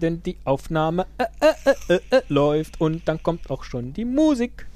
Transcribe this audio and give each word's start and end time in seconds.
denn 0.00 0.22
die 0.22 0.36
Aufnahme 0.44 1.06
äh, 1.18 1.24
äh, 1.40 1.74
äh, 1.88 1.94
äh, 1.94 2.16
äh, 2.16 2.22
läuft 2.28 2.80
und 2.80 3.06
dann 3.06 3.22
kommt 3.22 3.50
auch 3.50 3.64
schon 3.64 3.92
die 3.92 4.04
Musik. 4.04 4.66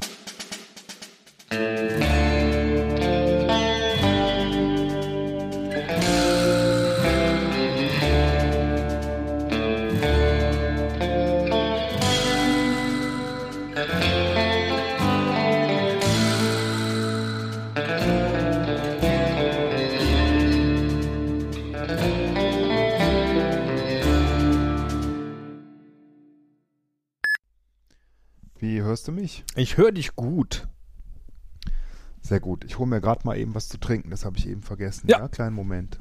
Hörst 28.95 29.09
du 29.09 29.13
mich? 29.13 29.43
Ich 29.57 29.77
höre 29.77 29.91
dich 29.91 30.15
gut. 30.15 30.69
Sehr 32.21 32.39
gut. 32.39 32.65
Ich 32.65 32.79
hole 32.79 32.89
mir 32.89 33.01
gerade 33.01 33.27
mal 33.27 33.37
eben 33.37 33.53
was 33.53 33.69
zu 33.69 33.77
trinken. 33.77 34.11
Das 34.11 34.25
habe 34.25 34.39
ich 34.39 34.49
eben 34.49 34.63
vergessen. 34.63 35.09
Ja. 35.09 35.19
Ja, 35.19 35.27
kleinen 35.27 35.57
Moment. 35.57 35.99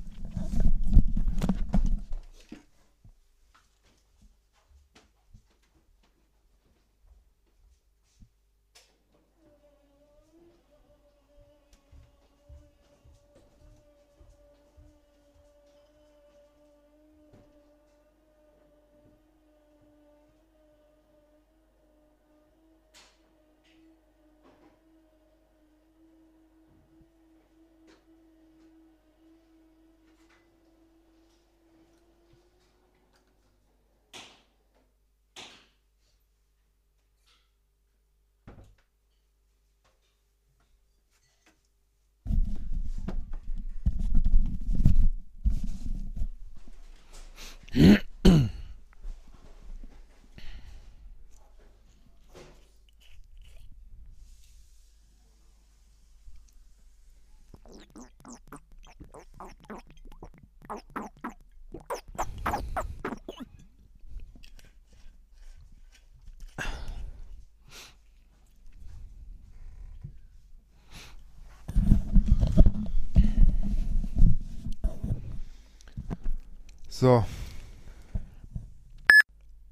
So, 77.04 77.26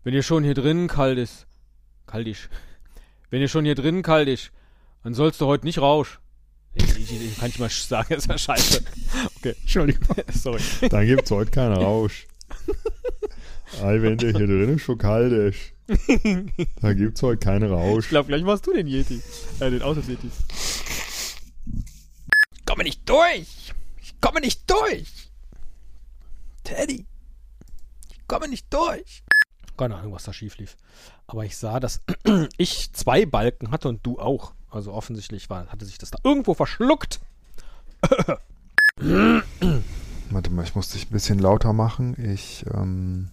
Wenn 0.04 0.14
ihr 0.14 0.24
schon 0.24 0.44
hier 0.44 0.54
drinnen 0.56 0.88
kalt 0.88 1.18
ist, 1.18 1.46
kalt 2.08 2.28
ist, 2.28 2.50
wenn 3.30 3.42
ihr 3.42 3.48
schon 3.48 3.66
hier 3.66 3.76
drinnen 3.76 4.02
kalt 4.02 4.28
ist, 4.28 4.52
dann 5.04 5.14
sollst 5.14 5.40
du 5.42 5.46
heute 5.46 5.66
nicht 5.66 5.80
rausch. 5.80 6.20
Ich, 6.74 6.84
ich, 6.98 7.12
ich, 7.12 7.38
kann 7.38 7.50
ich 7.50 7.60
mal 7.60 7.70
sagen, 7.70 8.14
ist 8.16 8.28
ja 8.28 8.38
scheiße. 8.38 8.84
Okay, 9.38 9.56
Entschuldigung, 9.62 10.16
sorry. 10.34 10.62
dann 10.90 11.06
gibt's 11.06 11.32
heute 11.32 11.52
keinen 11.52 11.74
Rausch. 11.74 12.28
Ei, 13.82 14.02
wenn 14.02 14.18
der 14.18 14.32
hier 14.32 14.48
drinnen 14.48 14.80
schon 14.80 14.98
kalt 14.98 15.32
ist, 15.32 15.74
dann 16.82 16.98
gibt's 16.98 17.22
heute 17.22 17.38
keinen 17.40 17.66
Ich 17.66 17.72
Rausch. 17.72 18.10
glaube, 18.10 18.28
gleich 18.28 18.44
machst 18.44 18.66
du 18.68 18.74
den 18.74 18.88
Yeti. 18.88 19.22
Äh, 19.60 19.70
den 19.72 19.82
Autos-Yeti. 19.82 20.30
Ich 22.58 22.66
komme 22.66 22.84
nicht 22.84 23.08
durch! 23.08 23.74
Ich 24.02 24.20
komme 24.22 24.40
nicht 24.42 24.70
durch! 24.70 25.30
Teddy! 26.64 27.06
Ich 28.12 28.28
komme 28.28 28.48
nicht 28.48 28.66
durch! 28.74 29.24
Keine 29.82 29.96
Ahnung, 29.96 30.14
was 30.14 30.26
da 30.26 30.32
schief 30.32 30.60
lief. 30.60 30.78
Aber 31.26 31.44
ich 31.44 31.58
sah, 31.58 31.80
dass 31.80 32.04
ich 32.58 32.94
zwei 32.94 33.26
Balken 33.26 33.72
hatte 33.72 33.90
und 33.90 34.06
du 34.06 34.20
auch. 34.20 34.54
Also 34.70 34.94
offensichtlich 34.94 35.50
war, 35.50 35.66
hatte 35.70 35.86
sich 35.86 35.98
das 35.98 36.12
da 36.12 36.20
irgendwo 36.24 36.54
verschluckt. 36.54 37.20
Warte 38.98 40.52
mal, 40.52 40.64
ich 40.64 40.76
muss 40.76 40.90
dich 40.90 41.10
ein 41.10 41.14
bisschen 41.14 41.40
lauter 41.40 41.74
machen. 41.74 42.16
Ich, 42.24 42.64
ähm, 42.72 43.32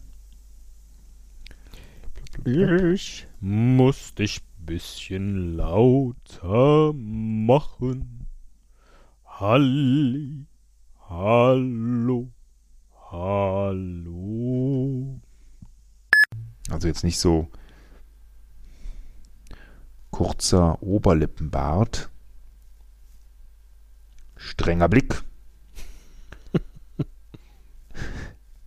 Ich 2.46 3.26
muss 3.40 4.14
dich 4.14 4.40
bisschen 4.68 5.54
lauter 5.54 6.94
machen. 6.94 8.26
Halli, 9.26 10.46
hallo, 11.10 12.30
hallo. 13.10 14.07
Also 16.78 16.86
jetzt 16.86 17.02
nicht 17.02 17.18
so 17.18 17.50
kurzer 20.12 20.80
Oberlippenbart, 20.80 22.08
strenger 24.36 24.88
Blick, 24.88 25.24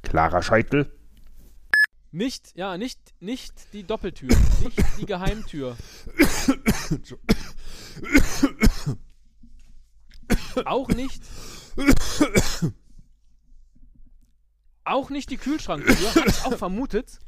klarer 0.04 0.44
Scheitel. 0.44 0.92
Nicht, 2.12 2.54
ja, 2.58 2.78
nicht, 2.78 3.00
nicht 3.22 3.54
die 3.72 3.84
Doppeltür, 3.84 4.36
nicht 4.62 4.84
die 5.00 5.06
Geheimtür. 5.06 5.78
Auch 10.66 10.90
nicht. 10.90 11.24
Auch 14.84 15.10
nicht 15.10 15.30
die 15.30 15.38
Kühlschranktür, 15.38 15.96
hatte 15.96 16.26
ich 16.28 16.44
auch 16.44 16.58
vermutet. 16.58 17.22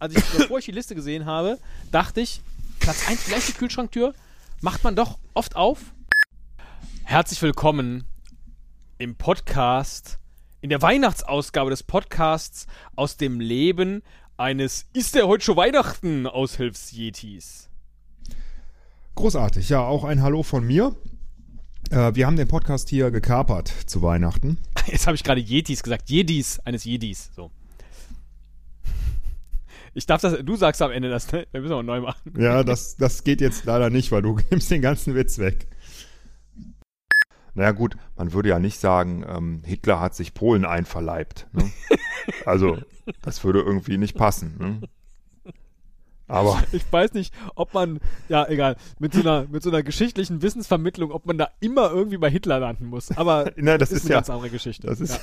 Als 0.00 0.14
ich, 0.14 0.24
bevor 0.26 0.60
ich 0.60 0.64
die 0.66 0.70
Liste 0.70 0.94
gesehen 0.94 1.26
habe, 1.26 1.58
dachte 1.90 2.20
ich, 2.20 2.40
Platz 2.78 3.08
1 3.08 3.20
vielleicht 3.20 3.48
die 3.48 3.52
Kühlschranktür, 3.54 4.14
macht 4.60 4.84
man 4.84 4.94
doch 4.94 5.18
oft 5.34 5.56
auf. 5.56 5.92
Herzlich 7.02 7.42
willkommen 7.42 8.04
im 8.98 9.16
Podcast, 9.16 10.20
in 10.60 10.70
der 10.70 10.82
Weihnachtsausgabe 10.82 11.70
des 11.70 11.82
Podcasts 11.82 12.68
aus 12.94 13.16
dem 13.16 13.40
Leben 13.40 14.02
eines 14.36 14.86
Ist 14.92 15.16
der 15.16 15.26
heute 15.26 15.44
schon 15.44 15.56
Weihnachten 15.56 16.28
Aushilfsjetis. 16.28 17.68
Großartig, 19.16 19.68
ja, 19.68 19.80
auch 19.80 20.04
ein 20.04 20.22
Hallo 20.22 20.44
von 20.44 20.64
mir. 20.64 20.94
Äh, 21.90 22.14
wir 22.14 22.24
haben 22.28 22.36
den 22.36 22.46
Podcast 22.46 22.88
hier 22.88 23.10
gekapert 23.10 23.66
zu 23.86 24.00
Weihnachten. 24.00 24.58
Jetzt 24.86 25.08
habe 25.08 25.16
ich 25.16 25.24
gerade 25.24 25.40
Yetis 25.40 25.82
gesagt. 25.82 26.08
Jedis 26.08 26.60
eines 26.60 26.84
Jedis. 26.84 27.30
So. 27.34 27.50
Ich 29.98 30.06
darf 30.06 30.20
das, 30.20 30.44
du 30.44 30.54
sagst 30.54 30.80
am 30.80 30.92
Ende 30.92 31.10
das, 31.10 31.32
ne? 31.32 31.48
Wir 31.50 31.60
müssen 31.60 31.72
auch 31.72 31.82
neu 31.82 32.00
machen. 32.00 32.32
Ja, 32.38 32.62
das, 32.62 32.96
das 32.96 33.24
geht 33.24 33.40
jetzt 33.40 33.64
leider 33.64 33.90
nicht, 33.90 34.12
weil 34.12 34.22
du 34.22 34.38
nimmst 34.50 34.70
den 34.70 34.80
ganzen 34.80 35.16
Witz 35.16 35.38
weg. 35.38 35.66
Naja 37.54 37.72
gut, 37.72 37.96
man 38.16 38.32
würde 38.32 38.50
ja 38.50 38.60
nicht 38.60 38.78
sagen, 38.78 39.24
ähm, 39.28 39.62
Hitler 39.64 39.98
hat 39.98 40.14
sich 40.14 40.34
Polen 40.34 40.64
einverleibt. 40.64 41.48
Ne? 41.52 41.68
Also, 42.44 42.76
das 43.22 43.42
würde 43.42 43.60
irgendwie 43.60 43.96
nicht 43.96 44.14
passen. 44.14 44.56
Ne? 44.58 45.52
Aber 46.28 46.62
Ich 46.72 46.84
weiß 46.92 47.14
nicht, 47.14 47.34
ob 47.56 47.74
man, 47.74 47.98
ja, 48.28 48.46
egal, 48.48 48.76
mit 49.00 49.14
so 49.14 49.20
einer, 49.20 49.48
mit 49.48 49.64
so 49.64 49.70
einer 49.70 49.82
geschichtlichen 49.82 50.42
Wissensvermittlung, 50.42 51.10
ob 51.10 51.26
man 51.26 51.38
da 51.38 51.48
immer 51.58 51.90
irgendwie 51.90 52.18
bei 52.18 52.30
Hitler 52.30 52.60
landen 52.60 52.86
muss. 52.86 53.10
Aber 53.16 53.50
na, 53.56 53.78
das 53.78 53.90
ist 53.90 53.98
ist 53.98 54.04
eine 54.04 54.10
ja, 54.10 54.16
ganz 54.18 54.30
andere 54.30 54.50
Geschichte. 54.50 54.86
das 54.86 55.00
ist 55.00 55.18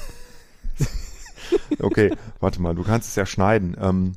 ja. 0.79 1.57
okay, 1.79 2.11
warte 2.41 2.61
mal, 2.61 2.75
du 2.75 2.83
kannst 2.83 3.07
es 3.09 3.15
ja 3.15 3.25
schneiden. 3.25 3.77
Ähm, 3.79 4.13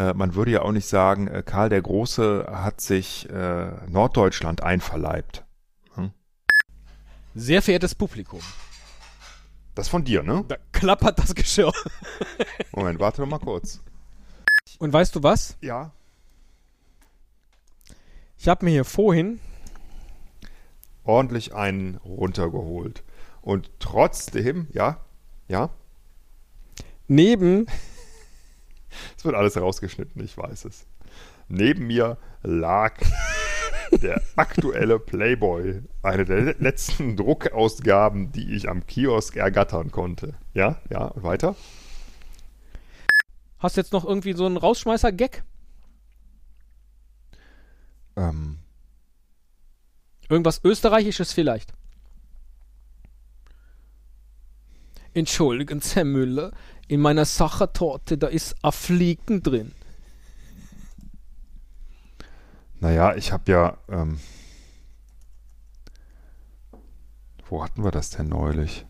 äh, 0.00 0.14
man 0.14 0.34
würde 0.34 0.50
ja 0.52 0.62
auch 0.62 0.72
nicht 0.72 0.86
sagen, 0.86 1.28
äh, 1.28 1.42
Karl 1.44 1.68
der 1.68 1.82
Große 1.82 2.46
hat 2.50 2.80
sich 2.80 3.28
äh, 3.28 3.70
Norddeutschland 3.88 4.62
einverleibt. 4.62 5.44
Sehr 7.32 7.62
verehrtes 7.62 7.94
Publikum, 7.94 8.40
Das 9.76 9.86
von 9.86 10.02
dir, 10.02 10.24
ne? 10.24 10.44
da 10.48 10.56
klappert 10.72 11.20
das 11.20 11.32
Geschirr. 11.32 11.72
Moment, 12.72 12.98
warte 12.98 13.22
doch 13.22 13.28
mal 13.28 13.38
kurz. 13.38 13.80
Und 14.80 14.92
weißt 14.92 15.14
du 15.14 15.22
was? 15.22 15.56
Ja. 15.60 15.92
Ich 18.36 18.48
habe 18.48 18.64
mir 18.64 18.72
hier 18.72 18.84
vorhin 18.84 19.38
ordentlich 21.04 21.54
einen 21.54 21.98
runtergeholt. 21.98 23.04
Und 23.42 23.70
trotzdem, 23.78 24.66
ja, 24.72 25.04
ja, 25.46 25.70
neben 27.06 27.66
Es 29.16 29.24
wird 29.24 29.34
alles 29.34 29.56
rausgeschnitten, 29.56 30.22
ich 30.24 30.36
weiß 30.36 30.64
es. 30.64 30.86
Neben 31.48 31.86
mir 31.86 32.18
lag 32.42 32.94
der 33.92 34.22
aktuelle 34.36 34.98
Playboy, 34.98 35.82
eine 36.02 36.24
der 36.24 36.54
letzten 36.58 37.16
Druckausgaben, 37.16 38.32
die 38.32 38.54
ich 38.54 38.68
am 38.68 38.86
Kiosk 38.86 39.36
ergattern 39.36 39.90
konnte. 39.90 40.34
Ja, 40.54 40.80
ja, 40.90 41.12
weiter. 41.16 41.56
Hast 43.58 43.76
du 43.76 43.80
jetzt 43.80 43.92
noch 43.92 44.04
irgendwie 44.04 44.32
so 44.32 44.46
einen 44.46 44.56
Rausschmeißer-Gag? 44.56 45.42
Ähm, 48.16 48.58
Irgendwas 50.30 50.60
Österreichisches 50.62 51.32
vielleicht. 51.32 51.72
Entschuldigen, 55.12 55.80
Herr 55.92 56.04
Müller, 56.04 56.52
in 56.90 57.00
meiner 57.00 57.24
Sachertorte, 57.24 58.18
da 58.18 58.26
ist 58.26 58.56
ein 58.64 58.72
Fliegen 58.72 59.44
drin. 59.44 59.70
naja, 62.80 63.14
ich 63.14 63.30
habe 63.30 63.52
ja. 63.52 63.78
Ähm, 63.88 64.18
wo 67.48 67.62
hatten 67.62 67.84
wir 67.84 67.92
das 67.92 68.10
denn 68.10 68.28
neulich? 68.28 68.86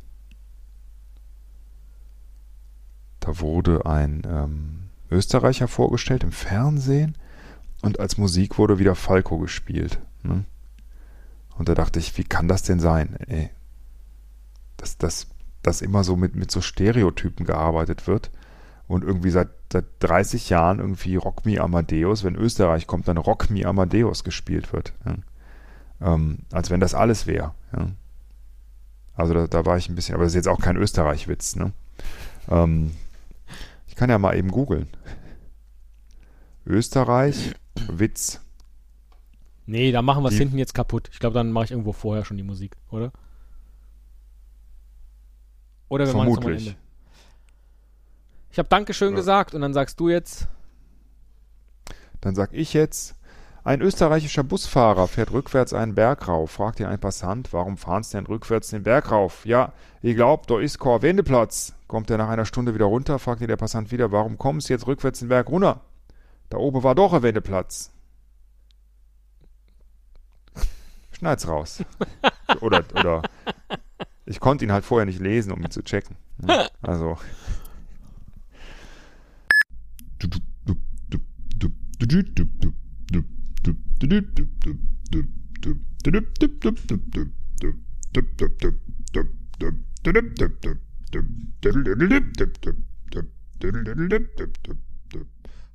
Da 3.21 3.39
wurde 3.39 3.85
ein 3.85 4.23
ähm, 4.27 4.89
Österreicher 5.11 5.69
vorgestellt 5.69 6.23
im 6.23 6.33
Fernsehen 6.33 7.19
und 7.83 8.01
als 8.01 8.17
Musik 8.17 8.57
wurde 8.57 8.79
wieder 8.79 8.95
Falco 8.95 9.37
gespielt. 9.39 10.01
Ne? 10.23 10.45
Und 11.59 11.69
da 11.69 11.75
dachte 11.75 11.99
ich, 11.99 12.17
wie 12.17 12.25
kann 12.25 12.49
das 12.49 12.63
denn 12.63 12.81
sein? 12.81 13.17
Ey, 13.27 13.51
dass, 14.79 14.97
dass, 14.97 15.27
dass 15.63 15.83
immer 15.83 16.05
so 16.05 16.17
mit, 16.17 16.35
mit 16.35 16.51
so 16.51 16.61
Stereotypen 16.61 17.47
gearbeitet 17.47 18.07
wird 18.07 18.31
und 18.89 19.05
irgendwie 19.05 19.31
seit, 19.31 19.49
seit 19.73 19.85
30 20.01 20.51
Jahren 20.51 20.79
irgendwie 20.79 21.17
Rock 21.17 21.45
Me 21.47 21.61
Amadeus, 21.61 22.25
wenn 22.25 22.35
Österreich 22.35 22.87
kommt, 22.87 23.09
dann 23.09 23.19
Rock 23.19 23.51
Me 23.51 23.65
Amadeus 23.65 24.25
gespielt 24.25 24.73
wird. 24.73 24.93
Ja? 25.05 26.15
Ähm, 26.15 26.39
als 26.51 26.71
wenn 26.71 26.81
das 26.81 26.95
alles 26.95 27.27
wäre. 27.27 27.55
Ja? 27.73 27.89
Also 29.15 29.35
da, 29.35 29.47
da 29.47 29.67
war 29.67 29.77
ich 29.77 29.89
ein 29.89 29.95
bisschen, 29.95 30.15
aber 30.15 30.25
das 30.25 30.33
ist 30.33 30.37
jetzt 30.37 30.49
auch 30.49 30.61
kein 30.61 30.77
Österreich-Witz. 30.77 31.57
Ne? 31.57 31.73
Ähm, 32.49 32.93
ich 33.87 33.95
kann 33.95 34.11
ja 34.11 34.19
mal 34.19 34.37
eben 34.37 34.51
googeln. 34.51 34.89
Österreich, 36.67 37.55
Witz. 37.89 38.41
Nee, 39.67 39.93
da 39.93 40.03
machen 40.03 40.25
wir 40.25 40.31
es 40.31 40.37
hinten 40.37 40.59
jetzt 40.59 40.75
kaputt. 40.75 41.11
Ich 41.13 41.21
glaube, 41.21 41.35
dann 41.35 41.53
mache 41.53 41.67
ich 41.67 41.71
irgendwo 41.71 41.93
vorher 41.93 42.25
schon 42.25 42.37
die 42.37 42.43
Musik, 42.43 42.77
oder? 42.91 43.13
Oder 45.91 46.07
wir 46.07 46.15
machen 46.15 46.29
es 46.31 46.37
am 46.39 46.43
Vermutlich. 46.43 46.69
Ende. 46.69 46.81
Ich 48.53 48.59
habe 48.59 48.69
Dankeschön 48.71 49.11
Ja. 49.11 49.17
gesagt 49.17 49.55
und 49.55 49.61
dann 49.61 49.75
sagst 49.75 50.01
du 50.01 50.09
jetzt, 50.09 50.49
Dann 52.23 52.35
sag 52.35 52.53
ich 52.53 52.75
jetzt, 52.75 53.15
ein 53.65 53.81
österreichischer 53.81 54.43
Busfahrer 54.43 55.09
fährt 55.09 55.33
rückwärts 55.33 55.73
einen 55.73 55.95
Berg 55.95 56.29
rauf. 56.29 56.51
Fragt 56.51 56.79
ihn 56.81 56.87
ein 56.87 56.99
Passant, 56.99 57.53
warum 57.55 57.77
fahren 57.79 58.03
Sie 58.03 58.17
denn 58.17 58.27
rückwärts 58.27 58.69
den 58.69 58.83
Berg 58.83 59.11
rauf? 59.11 59.45
Ja, 59.47 59.73
ich 60.03 60.17
glaub, 60.17 60.47
da 60.47 60.61
ist 60.61 60.79
kein 60.79 61.01
Wendeplatz. 61.03 61.75
Kommt 61.89 62.11
er 62.11 62.19
nach 62.19 62.29
einer 62.29 62.45
Stunde 62.45 62.75
wieder 62.75 62.85
runter, 62.87 63.19
fragt 63.19 63.41
ihn 63.41 63.49
der 63.49 63.57
Passant 63.57 63.91
wieder, 63.91 64.13
warum 64.13 64.37
kommen 64.39 64.61
Sie 64.61 64.73
jetzt 64.73 64.87
rückwärts 64.87 65.21
den 65.21 65.29
Berg 65.29 65.49
runter? 65.49 65.81
Da 66.51 66.59
oben 66.59 66.83
war 66.83 66.95
doch 66.95 67.13
ein 67.15 67.23
Wendeplatz. 67.23 67.91
Schneid's 71.13 71.49
raus. 71.49 71.83
oder, 72.61 72.85
oder, 72.95 73.23
ich 74.31 74.39
konnte 74.39 74.65
ihn 74.65 74.71
halt 74.71 74.85
vorher 74.85 75.07
nicht 75.07 75.19
lesen, 75.19 75.51
um 75.51 75.61
ihn 75.61 75.73
zu 75.73 75.83
checken. 75.83 76.17
ne? 76.39 76.69
Also. 76.83 77.19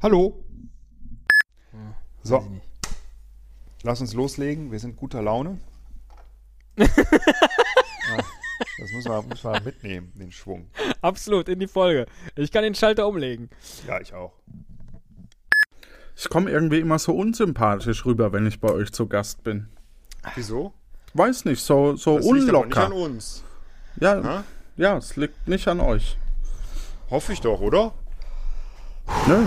Hallo. 0.02 0.46
So, 2.24 2.62
lass 3.84 4.00
uns 4.00 4.14
loslegen. 4.14 4.72
Wir 4.72 4.80
sind 4.80 4.96
guter 4.96 5.22
Laune. 5.22 5.60
das 8.80 8.92
muss 8.92 9.06
man, 9.06 9.28
muss 9.28 9.44
man 9.44 9.64
mitnehmen, 9.64 10.12
den 10.16 10.32
Schwung. 10.32 10.68
absolut 11.02 11.48
in 11.50 11.60
die 11.60 11.68
Folge. 11.68 12.06
Ich 12.36 12.52
kann 12.52 12.64
den 12.64 12.76
Schalter 12.76 13.08
umlegen. 13.08 13.50
Ja, 13.88 14.00
ich 14.02 14.14
auch. 14.14 14.34
Ich 16.18 16.30
komme 16.30 16.50
irgendwie 16.50 16.80
immer 16.80 16.98
so 17.00 17.14
unsympathisch 17.14 18.06
rüber, 18.06 18.32
wenn 18.32 18.48
ich 18.48 18.60
bei 18.60 18.70
euch 18.72 18.92
zu 18.94 19.08
Gast 19.08 19.44
bin. 19.44 19.68
Wieso? 20.36 20.74
Weiß 21.14 21.46
nicht, 21.46 21.62
so, 21.62 21.96
so 21.96 22.18
Das 22.18 22.26
liegt 22.26 22.50
aber 22.50 22.66
nicht 22.66 22.76
unlocker. 22.78 22.86
an 22.86 22.92
uns. 22.94 23.44
ja, 24.00 24.16
Ne? 24.16 24.44
ja, 24.78 24.98
es 24.98 25.16
liegt 25.18 25.48
nicht 25.48 25.68
an 25.68 25.80
euch. 25.80 26.18
Hoffe 27.10 27.34
ich 27.34 27.42
doch, 27.42 27.60
oder? 27.62 27.94
Nö, 29.28 29.46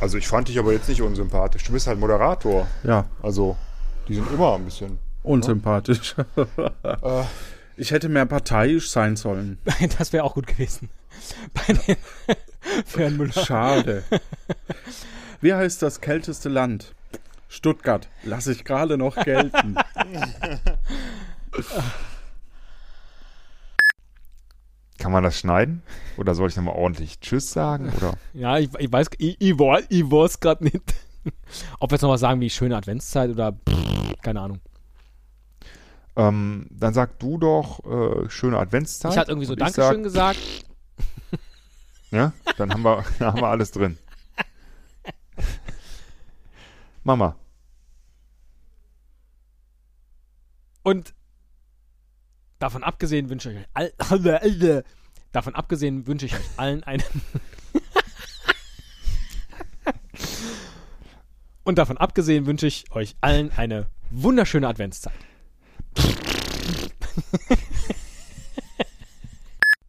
Also 0.00 0.18
ich 0.18 0.28
fand 0.28 0.48
dich 0.48 0.58
aber 0.58 0.72
jetzt 0.72 0.88
nicht 0.88 1.02
unsympathisch. 1.02 1.64
Du 1.64 1.72
bist 1.72 1.86
halt 1.86 1.98
Moderator. 1.98 2.66
ja, 2.84 3.06
Also, 3.22 3.56
die 4.08 4.14
sind 4.14 4.30
immer 4.32 4.54
ein 4.54 4.64
bisschen. 4.64 4.98
unsympathisch. 5.22 6.14
Äh, 6.82 7.24
ich 7.76 7.90
hätte 7.90 8.08
mehr 8.08 8.26
parteiisch 8.26 8.90
sein 8.90 9.16
sollen. 9.16 9.58
Das 9.98 10.12
wäre 10.12 10.24
auch 10.24 10.34
gut 10.34 10.46
gewesen. 10.46 10.88
Bei 11.54 11.72
den 11.72 11.96
für 12.86 13.00
Herrn 13.00 13.16
Müller. 13.16 13.32
Schade. 13.32 14.04
Wie 15.40 15.52
heißt 15.54 15.82
das 15.82 16.00
kälteste 16.00 16.48
Land? 16.48 16.94
Stuttgart. 17.48 18.08
Lass 18.24 18.46
ich 18.46 18.64
gerade 18.64 18.96
noch 18.96 19.16
gelten. 19.16 19.76
kann 24.98 25.12
man 25.12 25.24
das 25.24 25.38
schneiden? 25.38 25.82
Oder 26.16 26.34
soll 26.34 26.48
ich 26.48 26.56
nochmal 26.56 26.76
ordentlich 26.76 27.18
Tschüss 27.20 27.52
sagen? 27.52 27.92
Oder? 27.96 28.14
Ja, 28.34 28.58
ich, 28.58 28.70
ich 28.78 28.92
weiß, 28.92 29.08
ich, 29.18 29.36
ich, 29.40 29.52
weiß- 29.54 29.86
ich 29.88 30.04
weiß 30.04 30.40
gerade 30.40 30.64
nicht. 30.64 30.80
Ob 31.80 31.90
wir 31.90 31.96
jetzt 31.96 32.02
noch 32.02 32.10
was 32.10 32.20
sagen 32.20 32.40
wie 32.40 32.50
schöne 32.50 32.76
Adventszeit 32.76 33.30
oder 33.30 33.54
keine 34.22 34.40
Ahnung. 34.40 34.60
Ähm, 36.14 36.66
dann 36.70 36.92
sag 36.92 37.18
du 37.18 37.38
doch 37.38 37.84
äh, 37.84 38.28
schöne 38.28 38.58
Adventszeit. 38.58 39.12
Ich 39.12 39.18
hatte 39.18 39.30
irgendwie 39.30 39.46
so 39.46 39.54
Dankeschön 39.54 39.82
sag, 39.82 40.02
gesagt. 40.02 40.38
Ja, 42.10 42.34
dann 42.58 42.70
haben 42.70 42.82
wir, 42.82 43.04
dann 43.18 43.28
haben 43.32 43.40
wir 43.40 43.48
alles 43.48 43.70
drin. 43.70 43.96
Mama. 47.04 47.36
Und 50.82 51.14
davon 52.58 52.84
abgesehen 52.84 53.30
wünsche 53.30 53.50
ich 53.50 53.58
euch 53.58 53.66
all, 53.72 53.92
davon 55.32 55.54
abgesehen 55.54 56.06
wünsche 56.06 56.26
ich 56.26 56.34
euch 56.34 56.50
allen 56.58 56.84
einen 56.84 57.02
Und 61.64 61.78
davon 61.78 61.96
abgesehen 61.96 62.44
wünsche 62.46 62.66
ich 62.66 62.84
euch 62.90 63.16
allen 63.20 63.52
eine 63.52 63.86
wunderschöne 64.10 64.68
Adventszeit. 64.68 65.14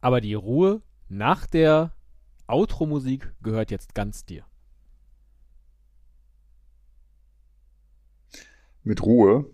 Aber 0.01 0.21
die 0.21 0.33
Ruhe 0.33 0.81
nach 1.09 1.45
der 1.47 1.93
Outro-Musik 2.47 3.31
gehört 3.41 3.71
jetzt 3.71 3.95
ganz 3.95 4.25
dir. 4.25 4.45
Mit 8.83 9.01
Ruhe. 9.03 9.45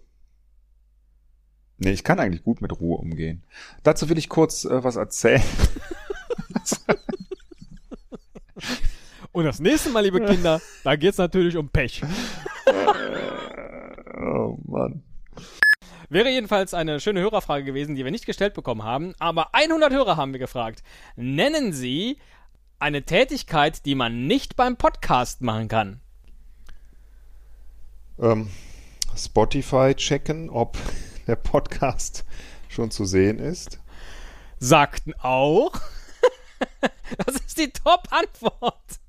Nee, 1.77 1.91
ich 1.91 2.03
kann 2.03 2.19
eigentlich 2.19 2.43
gut 2.43 2.61
mit 2.61 2.79
Ruhe 2.79 2.97
umgehen. 2.97 3.43
Dazu 3.83 4.09
will 4.09 4.17
ich 4.17 4.27
kurz 4.27 4.65
äh, 4.65 4.83
was 4.83 4.95
erzählen. 4.95 5.43
Und 9.31 9.45
das 9.45 9.59
nächste 9.59 9.89
Mal, 9.91 10.03
liebe 10.03 10.25
Kinder, 10.25 10.59
da 10.83 10.95
geht 10.95 11.11
es 11.11 11.17
natürlich 11.17 11.55
um 11.55 11.69
Pech. 11.69 12.01
Wäre 16.11 16.29
jedenfalls 16.29 16.73
eine 16.73 16.99
schöne 16.99 17.21
Hörerfrage 17.21 17.63
gewesen, 17.63 17.93
die 17.93 18.03
wir 18.03 18.09
nicht 18.09 18.25
gestellt 18.25 18.55
bekommen 18.55 18.83
haben, 18.83 19.13
aber 19.19 19.53
100 19.53 19.93
Hörer 19.93 20.17
haben 20.17 20.33
wir 20.33 20.39
gefragt. 20.39 20.81
Nennen 21.15 21.71
Sie 21.71 22.17
eine 22.79 23.03
Tätigkeit, 23.03 23.85
die 23.85 23.93
man 23.93 24.25
nicht 24.25 24.55
beim 24.55 24.75
Podcast 24.75 25.41
machen 25.41 25.67
kann. 25.67 26.01
Ähm, 28.17 28.49
Spotify 29.15 29.93
checken, 29.93 30.49
ob 30.49 30.79
der 31.27 31.35
Podcast 31.35 32.25
schon 32.69 32.89
zu 32.89 33.05
sehen 33.05 33.37
ist. 33.37 33.79
Sagten 34.57 35.13
auch. 35.19 35.73
das 37.17 37.35
ist 37.35 37.59
die 37.59 37.69
Top-Antwort. 37.69 38.99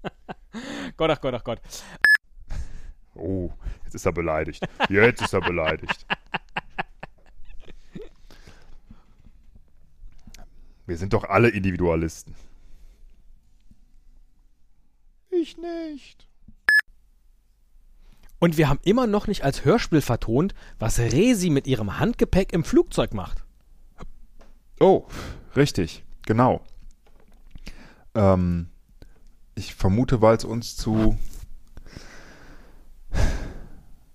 Gott, 0.99 1.11
ach 1.11 1.21
Gott, 1.23 1.35
ach 1.35 1.45
Gott. 1.45 1.61
Oh, 3.15 3.51
jetzt 3.85 3.95
ist 3.95 4.05
er 4.05 4.13
beleidigt. 4.13 4.63
Jetzt 4.91 5.23
ist 5.23 5.33
er 5.33 5.41
beleidigt. 5.41 6.07
Wir 10.91 10.97
sind 10.97 11.13
doch 11.13 11.23
alle 11.23 11.51
Individualisten. 11.51 12.35
ich 15.31 15.57
nicht. 15.57 16.27
Und 18.41 18.57
wir 18.57 18.69
haben 18.69 18.81
immer 18.83 19.07
noch 19.07 19.29
nicht 19.29 19.45
als 19.45 19.65
Hörspiel 19.65 20.01
vertont, 20.01 20.53
was 20.81 20.99
Resi 20.99 21.49
mit 21.49 21.69
ihrem 21.69 22.01
Handgepäck 22.01 22.53
im 22.53 22.65
Flugzeug 22.65 23.15
macht. 23.15 23.45
Oh, 24.81 25.07
richtig, 25.55 26.03
genau. 26.27 26.61
Ähm, 28.17 28.67
ich 29.55 29.77
vermute, 29.77 30.21
weil 30.21 30.39
es 30.39 30.45
uns 30.45 30.77
zu 30.77 31.17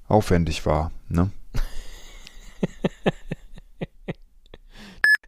aufwendig 0.10 0.65
war, 0.65 0.91
ne? 1.08 1.32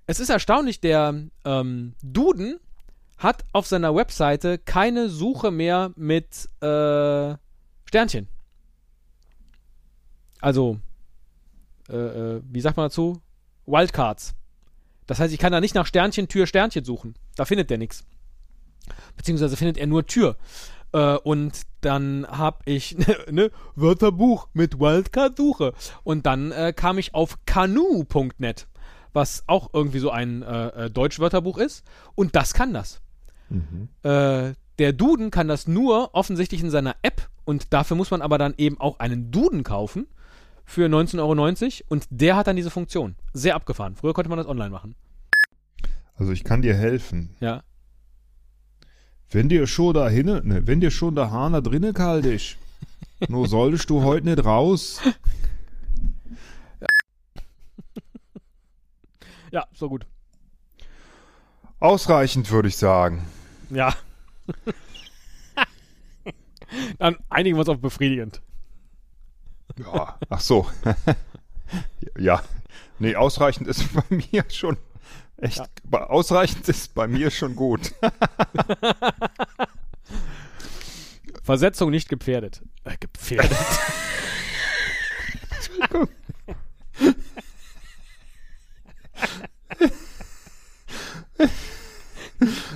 Es 0.08 0.22
ist 0.22 0.30
erstaunlich, 0.30 0.80
der 0.80 1.22
ähm, 1.44 1.94
Duden 2.02 2.60
hat 3.18 3.44
auf 3.52 3.68
seiner 3.68 3.94
Webseite 3.94 4.58
keine 4.58 5.10
Suche 5.10 5.52
mehr 5.52 5.92
mit 5.96 6.50
äh, 6.62 7.36
Sternchen. 7.86 8.28
Also, 10.40 10.80
äh, 11.90 11.96
äh, 11.96 12.42
wie 12.50 12.62
sagt 12.62 12.78
man 12.78 12.86
dazu? 12.86 13.22
Wildcards. 13.66 14.34
Das 15.08 15.20
heißt, 15.20 15.34
ich 15.34 15.40
kann 15.40 15.52
da 15.52 15.60
nicht 15.60 15.76
nach 15.76 15.86
Sternchen, 15.86 16.28
Tür, 16.28 16.48
Sternchen 16.48 16.86
suchen. 16.86 17.16
Da 17.36 17.46
findet 17.46 17.70
der 17.70 17.78
nichts. 17.78 18.06
Beziehungsweise 19.18 19.58
findet 19.58 19.78
er 19.78 19.88
nur 19.88 20.06
Tür. 20.06 20.38
Äh, 20.94 21.16
und 21.18 21.62
dann 21.82 22.26
habe 22.30 22.60
ich 22.66 22.98
ne, 22.98 23.18
ne 23.30 23.52
Wörterbuch 23.76 24.48
mit 24.54 24.80
Wildcard-Suche. 24.80 25.74
Und 26.04 26.26
dann 26.26 26.52
äh, 26.52 26.74
kam 26.74 26.98
ich 26.98 27.14
auf 27.14 27.40
canoe.net, 27.46 28.68
was 29.18 29.44
auch 29.48 29.72
irgendwie 29.74 30.00
so 30.00 30.12
ein 30.12 30.44
äh, 30.44 30.86
äh, 30.86 30.90
Deutsch-Wörterbuch 30.90 31.58
ist. 31.58 31.84
Und 32.16 32.36
das 32.38 32.54
kann 32.54 32.74
das. 32.74 33.02
Äh, 34.04 34.54
der 34.80 34.94
Duden 34.94 35.32
kann 35.32 35.48
das 35.48 35.68
nur 35.68 36.14
offensichtlich 36.14 36.62
in 36.62 36.70
seiner 36.70 36.96
App 37.02 37.28
und 37.46 37.74
dafür 37.74 37.98
muss 37.98 38.12
man 38.12 38.22
aber 38.22 38.38
dann 38.38 38.54
eben 38.58 38.80
auch 38.80 39.00
einen 39.00 39.32
Duden 39.32 39.64
kaufen 39.64 40.08
für 40.66 40.88
19,90 40.88 41.20
Euro 41.20 41.86
und 41.88 42.08
der 42.10 42.36
hat 42.36 42.48
dann 42.48 42.56
diese 42.56 42.70
Funktion. 42.70 43.16
Sehr 43.34 43.56
abgefahren. 43.56 43.96
Früher 43.96 44.14
konnte 44.14 44.30
man 44.30 44.38
das 44.38 44.48
online 44.48 44.70
machen. 44.70 44.96
Also 46.16 46.32
ich 46.32 46.44
kann 46.44 46.62
dir 46.62 46.76
helfen. 46.76 47.36
Ja. 47.40 47.64
Wenn 49.30 49.50
dir 49.50 49.66
schon 49.68 49.94
da 49.94 50.10
hinne, 50.10 50.42
ne, 50.44 50.68
wenn 50.68 50.80
dir 50.80 50.92
schon 50.92 51.16
der 51.16 51.32
Hahn 51.32 51.54
da 51.54 51.62
drinnen 51.62 51.94
kalt 51.94 52.26
ist, 52.26 52.58
nur 53.30 53.48
solltest 53.48 53.90
du 53.90 54.04
heute 54.04 54.28
nicht 54.28 54.44
raus. 54.46 55.02
Ja, 59.52 59.66
so 59.74 59.90
gut. 59.90 60.06
Ausreichend, 61.80 62.50
würde 62.52 62.68
ich 62.68 62.78
sagen. 62.78 63.26
Ja. 63.70 63.94
dann 67.00 67.18
einigen 67.30 67.56
wir 67.56 67.60
uns 67.60 67.70
auf 67.70 67.80
befriedigend. 67.80 68.42
Ja, 69.78 70.18
ach 70.30 70.40
so. 70.42 70.68
ja, 72.18 72.42
nee, 73.00 73.16
ausreichend 73.16 73.68
ist 73.68 73.84
bei 73.94 74.04
mir 74.10 74.44
schon 74.50 74.78
echt, 75.38 75.62
bei- 75.84 76.02
ausreichend 76.04 76.68
ist 76.68 76.96
bei 76.96 77.08
mir 77.08 77.30
schon 77.30 77.56
gut. 77.56 77.94
Versetzung 81.44 81.92
nicht 81.92 82.10
gefährdet. 82.10 82.62
Äh, 82.86 82.98
gefährdet. 83.00 83.56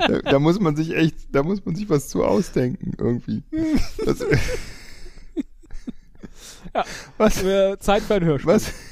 Da, 0.08 0.20
da 0.20 0.40
muss 0.40 0.60
man 0.60 0.76
sich 0.76 0.96
echt, 0.96 1.16
da 1.34 1.44
muss 1.44 1.64
man 1.66 1.76
sich 1.76 1.90
was 1.90 2.10
zu 2.10 2.24
ausdenken, 2.24 2.94
irgendwie. 2.98 3.44
Das, 4.06 4.24
Ja. 6.74 6.86
Was? 7.18 7.44
Zeit 7.80 8.04
für 8.04 8.16
ein 8.16 8.24
Hörspiel. 8.26 8.54
Was? 8.54 8.72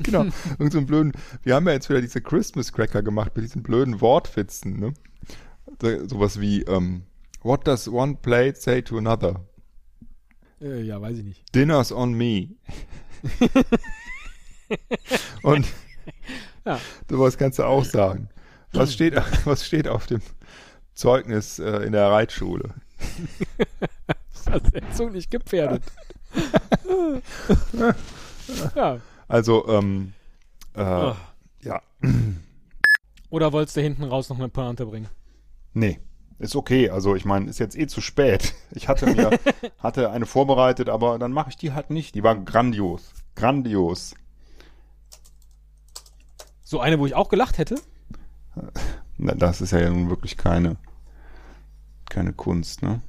Genau, 0.00 0.24
irgend 0.58 0.72
so 0.72 0.78
einen 0.78 0.88
blöden, 0.88 1.12
wir 1.44 1.54
haben 1.54 1.68
ja 1.68 1.72
jetzt 1.72 1.88
wieder 1.88 2.00
diese 2.00 2.20
Christmas 2.20 2.72
Cracker 2.72 3.00
gemacht 3.00 3.30
mit 3.36 3.44
diesen 3.44 3.62
blöden 3.62 4.00
Wortwitzen, 4.00 4.80
ne? 4.80 4.92
So, 5.80 6.08
sowas 6.08 6.40
wie, 6.40 6.62
ähm, 6.62 7.04
what 7.44 7.64
does 7.64 7.86
one 7.86 8.16
plate 8.20 8.60
say 8.60 8.82
to 8.82 8.98
another? 8.98 9.46
Äh, 10.60 10.82
ja, 10.82 11.00
weiß 11.00 11.18
ich 11.18 11.24
nicht. 11.24 11.54
Dinner's 11.54 11.92
on 11.92 12.12
me. 12.14 12.48
Und 15.42 15.64
Ja. 16.64 16.80
sowas 17.08 17.38
kannst 17.38 17.60
du 17.60 17.62
auch 17.62 17.84
sagen. 17.84 18.28
Was 18.74 18.92
steht, 18.92 19.14
was 19.44 19.66
steht 19.66 19.88
auf 19.88 20.06
dem 20.06 20.20
Zeugnis 20.94 21.58
äh, 21.58 21.78
in 21.84 21.92
der 21.92 22.10
Reitschule? 22.10 22.74
Versetzung 24.30 25.12
nicht 25.12 25.30
gefährdet. 25.30 25.82
ja. 28.74 29.00
Also, 29.28 29.66
ähm, 29.68 30.12
äh, 30.74 31.12
ja, 31.62 31.80
Oder 33.30 33.52
wolltest 33.52 33.76
du 33.76 33.80
hinten 33.80 34.04
raus 34.04 34.28
noch 34.28 34.38
eine 34.38 34.48
Pointe 34.48 34.86
bringen? 34.86 35.08
nee, 35.72 35.98
ist 36.38 36.56
okay. 36.56 36.90
Also, 36.90 37.14
ich 37.14 37.24
meine, 37.24 37.48
ist 37.48 37.58
jetzt 37.58 37.76
eh 37.76 37.86
zu 37.86 38.00
spät. 38.00 38.54
Ich 38.72 38.88
hatte 38.88 39.06
mir, 39.06 39.38
hatte 39.78 40.10
eine 40.10 40.26
vorbereitet, 40.26 40.88
aber 40.88 41.18
dann 41.18 41.32
mache 41.32 41.50
ich 41.50 41.56
die 41.56 41.72
halt 41.72 41.90
nicht. 41.90 42.14
Die 42.14 42.22
war 42.22 42.36
grandios. 42.36 43.12
Grandios. 43.34 44.14
So 46.62 46.80
eine, 46.80 46.98
wo 46.98 47.06
ich 47.06 47.14
auch 47.14 47.28
gelacht 47.28 47.58
hätte? 47.58 47.76
Das 49.18 49.60
ist 49.60 49.70
ja 49.70 49.88
nun 49.88 50.08
wirklich 50.08 50.36
keine, 50.36 50.76
keine 52.10 52.32
Kunst, 52.32 52.82
ne? 52.82 53.00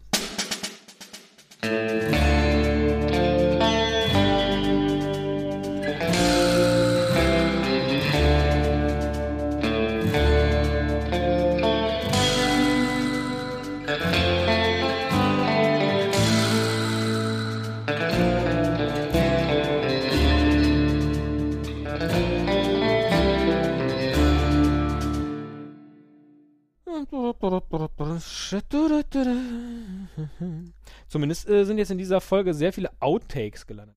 Zumindest 31.36 31.50
äh, 31.50 31.65
sind 31.65 31.77
jetzt 31.77 31.92
in 31.92 31.98
dieser 31.98 32.22
Folge 32.22 32.54
sehr 32.54 32.72
viele 32.72 32.89
Outtakes 33.00 33.68
gelandet. 33.68 33.94